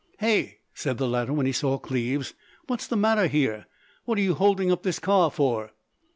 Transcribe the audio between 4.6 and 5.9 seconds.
up this car for?"